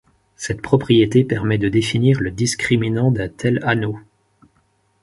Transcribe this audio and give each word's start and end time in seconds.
Cette 0.35 0.63
propriété 0.63 1.23
permet 1.23 1.59
de 1.59 1.69
définir 1.69 2.21
le 2.21 2.31
discriminant 2.31 3.11
d'un 3.11 3.29
tel 3.29 3.59
anneau. 3.61 3.99